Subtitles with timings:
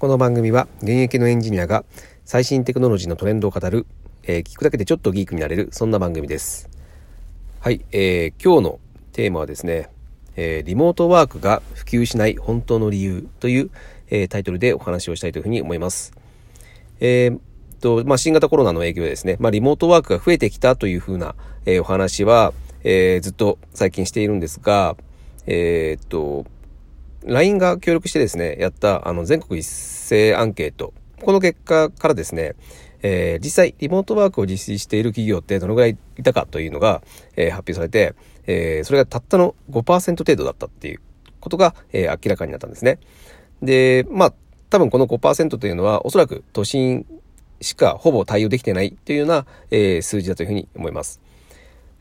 [0.00, 1.84] この番組は現役のエンジニアが
[2.24, 3.86] 最新テクノロジーのトレンドを語る、
[4.24, 6.68] えー、聞くだけでちょっとギークになれるそんな番組です。
[7.60, 8.80] はい、えー、今日の
[9.12, 9.88] テーマはですね、
[10.34, 13.70] えー、リモートワークが普及しない本当の理由という、
[14.10, 16.12] えー、タイトルでお話をしたいというふうに思います。
[16.98, 17.38] えー
[17.80, 21.36] とまあ、新型コロナの影響でですね、まあ、リモートワークが増えてきたというふうな、
[21.66, 22.52] えー、お話は、
[22.82, 24.96] えー、ずっと最近しているんですが、
[25.46, 26.46] えー、っと、
[27.24, 30.92] LINE が協力してですね、やったあの全国一斉アンケート。
[31.22, 32.54] この結果からですね、
[33.02, 37.02] えー、実際リモートワークを実施している企業ってどのぐらいいたかというのが、
[37.36, 38.14] えー、発表されて、
[38.46, 41.00] えー、それがたったの5%程度だったっていう
[41.40, 42.98] ことが、え明らかになったんですね。
[43.62, 44.34] で、まあ、
[44.70, 47.06] 多分この5%というのはおそらく都心
[47.60, 51.20] しかほぼ対応できてないというような、え数字だというふうに思います。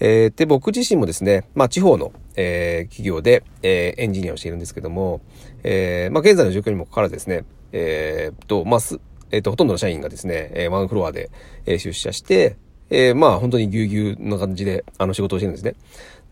[0.00, 5.20] え、で、僕自身もですね、まあ、地方の、えー、企業で、えー、エンジニアをしているんですけども、
[5.62, 11.30] えー、まあ、現在の状況にもかかわらずですね、えー、と、まあ、す、えっ、ー、と、ほとんどの社員がですね、えー、ワンフロアで、
[11.66, 12.56] えー、出社して、
[12.90, 15.74] えー、まあ、本当にぎゅうぎゅうな感じで、あの、仕事をしてるんですね。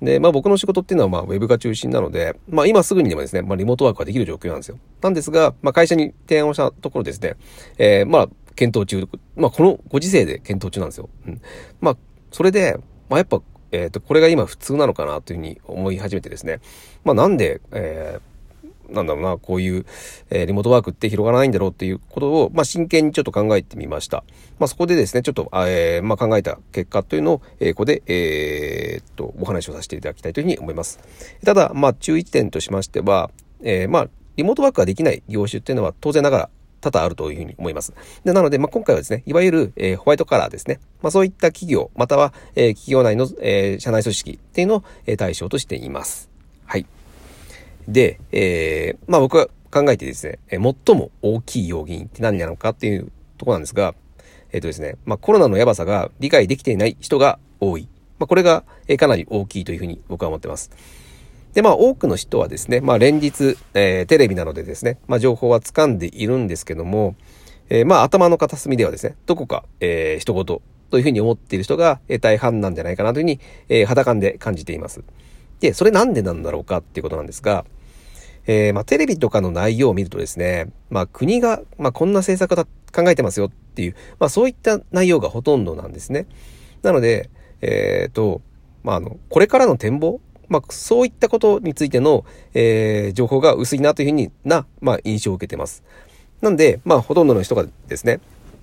[0.02, 4.78] で、まあ、僕の仕事っていうのは、まあ、ウェブが中心なので、まあ、今すぐにでもですね、まあ、リモートワークができる状況なんですよ。
[5.00, 7.36] なんですが、まあ、会社に提案をしたところですね、
[7.78, 11.08] えー、まあ、検討中、まあ、このご時世で検討中なんですよ。
[11.26, 11.40] うん。
[11.80, 11.96] まあ、
[12.32, 12.76] それで、
[13.08, 13.40] まあ、やっぱ、
[13.72, 16.60] えっ、ー、と、これが今普通なのかなというふうに思い始めてですね。
[17.04, 18.28] まあなんで、えー、
[18.94, 19.86] なんだろうな、こういう、
[20.30, 24.24] えー、リモートワークって広がらないんだろうっていうことを、まあ、真剣にちょっと考えてみました。
[24.58, 31.00] まあ、そこでですね、ちょっと、えー、まあ、考えた結果というのを、えー、ここで、えー、っと、お話をさせていただきたいというふうに思います。
[31.44, 33.30] ただ、まあ、注意点としましては、
[33.62, 36.50] えー、まあ、リモートワークができない業種っていうのは当然ながら
[36.80, 37.92] 多々あるというふうに思います。
[38.24, 40.80] でなので、まあ、今回はですね、いわゆる、えー、ホワイトカラーですね。
[41.02, 46.30] まあ、そういった企業、または、えー、企業内の、えー、社内組織っていうのを、えー、対象としています。
[46.64, 46.86] はい。
[47.86, 53.94] で、えー、まあ、僕は考えてですね、えー、最も大きい要因って何なのかっていうとこなんですが、
[54.52, 57.88] えっ、とですね、まあ、コロナのやばさが理解できていない人が多い。
[58.18, 60.70] まあ、これが、えー、かなり大きいというふうに僕は思ってます。
[61.54, 67.16] で、まあ多くの人はですね、まあ連日、えー、テレビなどでですね、まあ情報は掴んでいるんですけども、
[67.70, 70.44] えー、まあ頭の片隅ではですね、どこか、えー、一言
[70.90, 75.02] というふうに思っている人が、えー、大半なんじゃないかなというふうに、えー、肌感で感じています。
[75.60, 77.64] で、それなんでなんだろうかっていうことなんですが、
[78.46, 86.26] えー、まあテレビとかの内容を見るとですね、まあ国が、まあこんな政策だ、考えてますよっていう、まあそういった内容がほとんどなんですね。
[86.82, 87.28] なので、
[87.60, 88.40] えっ、ー、と、
[88.82, 95.82] まああの、これからの展望まあ、そういったことについての、えー、情報が薄いなというふうにな、まあ、印象を受けてます。
[96.40, 98.20] なんで、まあ、ほとんどの人がですね、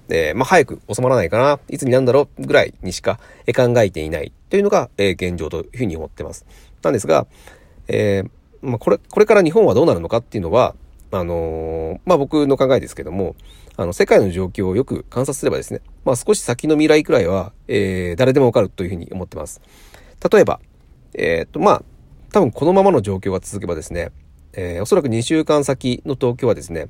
[0.09, 3.19] えー、まあ、早く収まらないかな、いつになんだろうぐらいにしか
[3.55, 6.45] 考えていないというのが、えー、現状というふうに思ってます。
[6.81, 7.27] なんですが、
[7.87, 8.29] えー、
[8.61, 10.75] まあ、これ、これから日本はどうなるのかっていうのは、
[11.11, 13.35] あのー、まあ、僕の考えですけども、
[13.77, 19.61] あの、世界の状況をよく観察すればですね、まあ、少し先の未来くらいは、えー、誰でもわかるというふうに思ってます。
[20.31, 20.59] 例えば、
[21.17, 21.83] えっ、と、まあ、
[22.31, 24.11] 多分このままの状況が続けばですね、
[24.53, 26.87] えー、おそらく2週間先の東京はですね、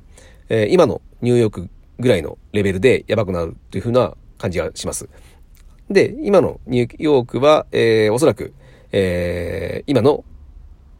[0.48, 5.08] えー、今のニューヨークぐらいのレベルでやばくなるというふうな感じがします。
[5.90, 8.54] で、今のニューヨークは、えー、おそらく、
[8.92, 10.24] えー、今の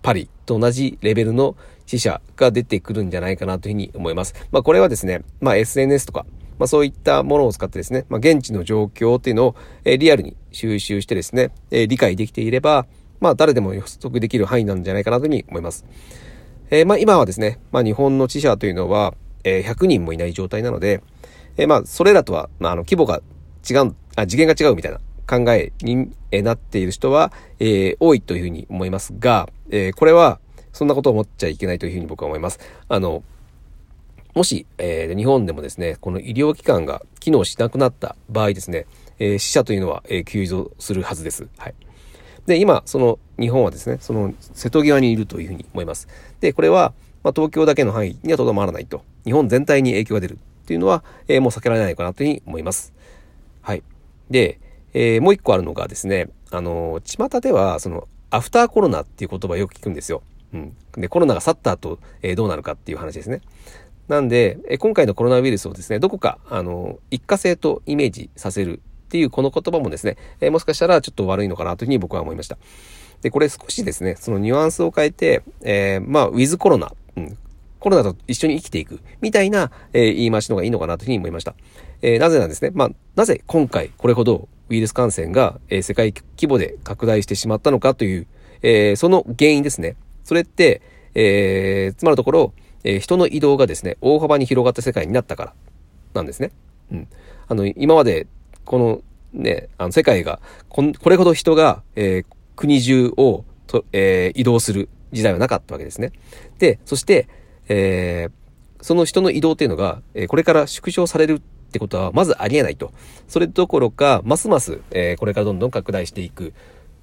[0.02, 4.34] パリと同じレベルの死者が出てくるんじゃないかなというふうに思います。
[4.52, 6.24] まあこれはですね、まあ SNS とか、
[6.58, 12.86] まあそういったものを使ってですね、まあ現地の状況っていうのを、えー、リアルに収集してですね、えー、理解できていれば、
[13.20, 15.84] まあ誰でも予測できる範囲なんじゃないかなというふうに思います。
[16.70, 21.02] えー、まあ今はですね、まあ日本の死者というのは、えー、100人もいない状態なので、
[21.56, 23.22] えー、まあそれらとは、まああの規模が
[23.68, 30.40] 違う、あ次元が違うみたいな考えになっている人は、えー、多いというふうに思いますが、えー、これは
[30.72, 32.60] そんなことを思っちゃいけないというふうに僕は思います。
[32.88, 33.22] あの、
[34.34, 38.86] もし、えー、日本でもですね、この医療機関が機能しなくなった場合ですね、
[39.18, 41.48] えー、死者というのは、えー、急増するはずです。
[41.56, 41.74] はい。
[42.46, 46.08] で、今、その日本はですね、その瀬戸際にいるというふうに思います。
[46.40, 46.92] で、これは、
[47.22, 49.02] まあ、東京だけの範囲にはとどまらないと。
[49.24, 50.36] 日本全体に影響が出るっ
[50.66, 52.92] ていうのは、えー、もう避けられないかなというふうに思います。
[53.62, 53.82] はい。
[54.30, 54.60] で、
[54.94, 60.22] えー、もう一個あるのがですね、あの、巷では、その、アフターコロナっていう言葉をよく聞くんですよ。
[60.52, 60.76] うん。
[60.92, 63.40] で、コロナが去った後、えー、どうなるかっていう話ですね。
[64.08, 72.58] なんで、え今回のコロナウイルスをですね、どこか、あの、一過性とイメージさせるっていうこの言葉もですね、えー、もしかしたらちょっと悪いのかなというふうに僕は思いました。
[73.22, 77.38] で、これ少しですね、そのニュアンスを変えて、えー、まあ、ウィズコロナ、うん、
[77.78, 81.54] コロナと一緒に生きていく、みたいな、えー、言い回しの方がいいのかなというふうに思いました。
[82.02, 82.70] えー、なぜなんですね。
[82.74, 88.26] まあ、なぜ今回これほどウイルス感染が、えー、世界規模で拡大してしまったのかという、
[88.62, 89.96] えー、その原因ですね。
[90.24, 90.82] それって、
[91.14, 92.52] えー、つまるところ、
[92.84, 95.54] えー、人の移動がですね、大幅に広がった世界になったから
[96.14, 96.50] なんですね。
[96.92, 97.08] うん。
[97.48, 98.26] あの、今まで、
[98.66, 99.02] この
[99.32, 102.26] ね、あの、世界がこ、これほど人が、えー、
[102.56, 106.12] 国中をと、えー、移動する時代はなかったわけですね。
[106.58, 107.28] で、そして、
[107.68, 111.40] えー、その人の移動っていうのが、え、これから縮小されるっ
[111.72, 112.92] てことはまずありえないと。
[113.28, 116.52] それどころか、ますます、え、これからどんどん拡大していく。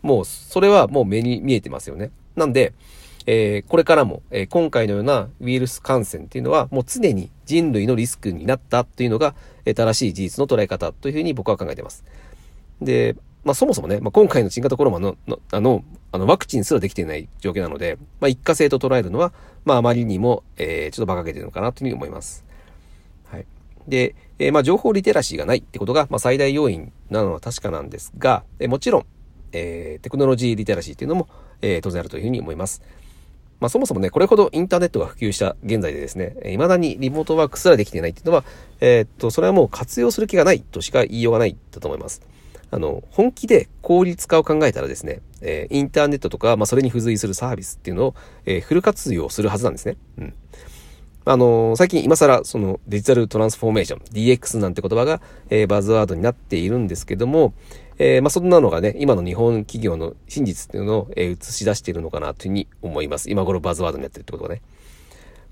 [0.02, 2.12] もう、それはもう目に見えてますよね。
[2.36, 2.74] なんで、
[3.26, 9.36] えー、これからも、えー、今回のようなウイルス感染っていうのはもう常に人類のリスクになったというのが、
[9.66, 12.04] えー、正しい事実の捉え方というふうに僕は考えています。
[12.82, 19.34] で、まあそもそもね、まあ、今回の新型コロナののあのあのワクチンすらできていない状況なので、まあ一過性と捉えるのは、
[19.66, 22.46] まああまりにも、えー、ちょっと馬鹿げてるのかなというふうに思います。
[23.26, 23.46] はい。
[23.88, 29.06] で、えー、まあ情報リテラシーがないってことが、まあ最大要因なのは確かなんですが、えー、もちろん、
[29.52, 31.28] えー、テクノロジーリテラシーっていうのも、
[31.62, 32.82] えー、当然あるというふうに思います。
[33.64, 38.44] まあそもそもね、これほどインターネットが普及した現在でですね、未だにリモートワークすらできていないっていうのは、
[38.82, 42.22] えー、っと、それはもう活用する気がないとしか言いようがないだと思います。
[42.72, 48.16] あの、本気で効率化を考えたらですね、えー、インターネットとか、まあそれに付随するサービスっていうのを、
[48.46, 49.96] えー、フル活用するはずなんですね。
[50.18, 50.34] うん。
[51.26, 57.54] あのー、最近今更そのデジタルトランスフォーメーション、DX なんて言葉が、えー、バズワードになっているんですけども、
[57.98, 63.30] えー、まあ、そんなのがね、今の日本企業の真実っていうのを、え、映し出しているのかなというふうに思います。
[63.30, 64.62] 今頃バズワードになってるってことがね。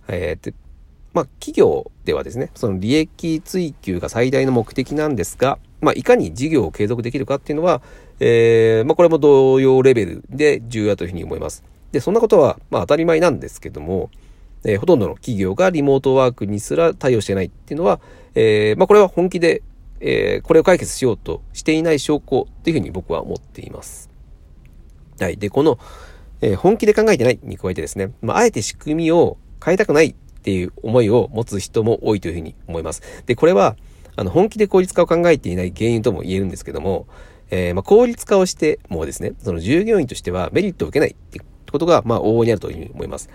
[0.07, 0.53] えー、で、
[1.13, 7.81] まあ、企業ではですね、その利益追求が最大の目的なんですが、まあ、いかに事業を継続できるかっていうのは、
[8.19, 11.63] えー、まあ、これも同様レベルで重要だというふうに思います。
[11.91, 14.09] で、そんなことは、まあ、当たり前なんですけども、
[14.63, 17.99] えー、ほとんどの企業がリモートワークにすら対応してないっていうのは、
[18.35, 19.63] えー、まあ、これは本気で
[20.01, 24.09] えー、これを解決しようとしていない証拠っていうふうに僕は思っています。
[25.19, 25.37] はい。
[25.37, 25.77] で、この、
[26.41, 33.03] え、本気で考えてないに加えてですね、まあ、あえて仕組みを変えたくないっていう思いを持つ人も多いというふうに思います。
[33.27, 33.77] で、これは、
[34.15, 37.05] あの、本気で効率化を考えていない原因とも言えるんですけども、
[37.51, 41.39] えー、まあ、効率化をしてもですね、その従業員としてはメリットを受けないって
[41.71, 43.29] ことが、まあ、往々にあるというふうに思います。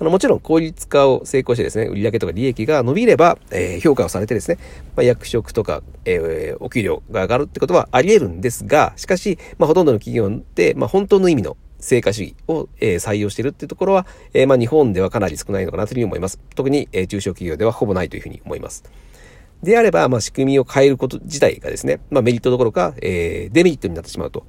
[0.00, 4.58] あの、もちろん効率化を成功してですね、売上とか利益が伸びれば、えー、評価をされてですね、
[4.96, 16.38] まあ、役職とか、えー、お給料が上がるってことはあり得るんですが、しかし、まあ、ほとんどの企業って、まあ、本当の意味の成果主義を、えー、採用しているっていうところは、えー、まあ、日本ではかなり少ないのかなというふうに思います。
[16.54, 18.84] 特に、えー、中小企業ではほぼないというふうに思います。
[19.62, 24.44] であれば、まあ、仕組みを変えること自体がですね、まあ、メリットどころか、えー、デメリットになってしまうと。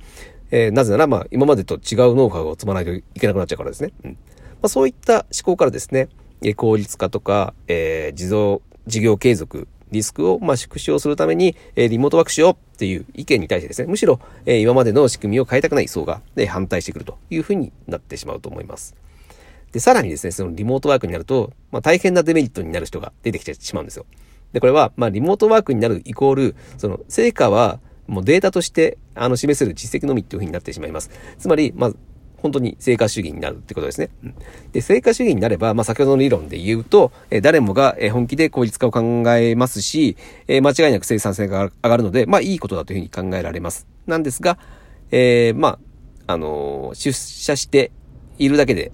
[0.49, 3.91] えー、なぜなら、まあ、今までと違うノウハウを積まないといけなくなっちゃうからですね。
[4.03, 4.17] うん。
[4.63, 6.07] まあ、そういった思考からですね、
[6.55, 18.95] 効率化とか、えー、自動、事業継続、リスクを、ま、縮小するために、えー、リモートワークしようっていう意見に対してですね、むしろ、えー、今までの仕組みを変えたくない層が、ね、反対してくるというふうになってしまうと思います。
[19.73, 24.05] で、さらにですね、そのリモートワークになると、まあ、大変なデメリットになる人が出てきてしまうんですよ。
[24.53, 31.09] で、これは、まあ、リモートワークになるイコール、その、成果は、もうデータとして、あの、示せる実績のみっていうふうになってしまいます。
[31.37, 31.91] つまり、まあ、
[32.43, 34.09] 本当に成果主義になるってことですね。
[34.73, 40.17] で、成果主義になれば、まあ、先ほどの理論で言うと、え誰もが、本気で効率化を考えますし、
[40.49, 43.87] え間違いなく生産性が上がるので、まあ、いいことだというふうに考えられます。
[44.05, 44.59] なんですが、
[45.11, 45.79] えー、ま
[46.27, 47.91] あ、あのー、出社して
[48.37, 48.91] いるだけで、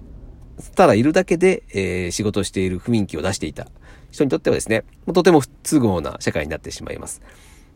[0.76, 3.66] ただいるだけで、えー、仕事をしている雰囲気を出していた
[4.12, 7.20] 人にとってはですね、とても不都合な社会になってしまいます。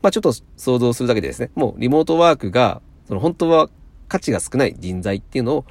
[0.02, 3.70] まあ、ちょっと想像するだけでですね、もうリモートワークが、その本当は
[4.14, 5.64] 価値が少ない人材っていうのを、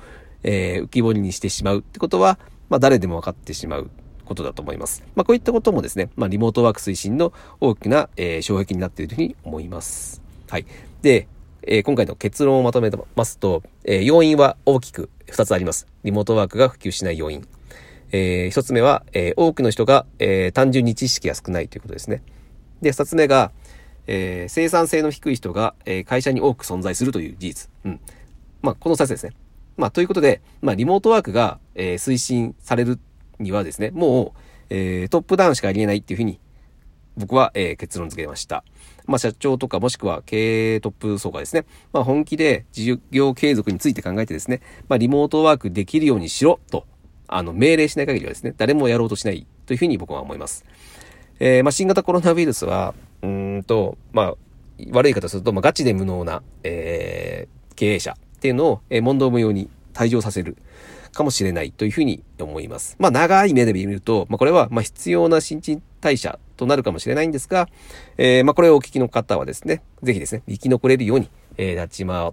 [0.43, 3.89] えー、浮き彫りにしてしまうってことは、まあ、誰でも分かってしまう
[4.25, 5.01] ことだと思います。
[5.15, 7.31] まあ、こういったこともですね、まあ、リモートワーク推進の
[7.61, 10.21] 大きな、えー、障壁になっているというふうに思います。
[10.49, 10.65] はい。
[11.01, 11.29] で、
[11.61, 15.87] えー、今回の結論をまとめますと、えー、要因は大きく2つあります。
[16.03, 17.47] リモートワークが普及しない要因。
[18.11, 22.21] えー、1つ目は、えー、多くの人が、えー、単純に知識が少ないということですね。
[22.81, 23.53] で、2つ目が、
[24.07, 27.69] えー、生産性の低い人が、えー、会社に多く存在するという事実。
[27.85, 27.99] うん。
[28.63, 29.33] まあ、この2つですね。
[29.77, 32.97] まあ、ということで、まあ、リモートワークが、えー、推進される
[33.39, 34.39] にはですね、もう、
[34.69, 36.39] えー、トップダウンしかありえないっていうふうに、
[37.17, 38.63] 僕は、えー、結論付けました。
[39.05, 46.87] まあ、社長とかもしくは経営トップ層がですね、まあ、本気で事業継続について考えてですね、まあ、リモートワークできるようにしろと、
[47.27, 50.63] あの、命令しない限りはですね、誰もやろうとしないというふうに僕は思います。
[51.39, 54.35] えー、まあ、新型コロナウイルスは、うんと、まあ、
[54.91, 60.57] 悪い方すると、まあ、ガチで無能な、えー、経営者っていうのを、問答無用に退場させる
[61.13, 62.97] かもしれないというふうに思います。
[62.99, 67.69] まあ長い目で見ると、まあこれはま必要な新陳代謝となるかもしれないんですが、
[68.17, 72.31] えー、まあこれをお聞きの方はですね、ぜひですね、生き残れるように、え、立ち回っ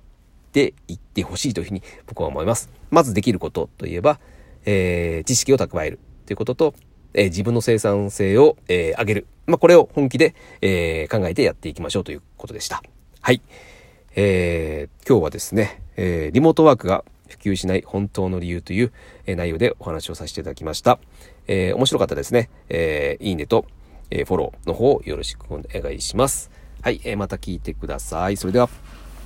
[0.51, 2.71] ていってほしいというふうに僕は思います。
[2.91, 4.19] まずできることといえば、
[4.65, 6.75] えー、知識を蓄えるということと、
[7.15, 9.27] えー、自分の生産性を、えー、上げる。
[9.47, 12.83] まあ、これを本気で、え、考えてやっていきましょうということでした。
[13.21, 13.41] はい。
[14.17, 18.93] えー、今日はですね、えー、リモートワークが普及しない本当の理由という、
[19.27, 20.99] え、内容でお話をさせていただきました。
[21.47, 22.51] えー、面白かったですね。
[22.69, 23.67] えー、いいねと、
[24.11, 26.51] えー、フォローの方よろしくお願いします。
[26.83, 28.37] はい、えー、また聞いてください。
[28.37, 28.69] それでは。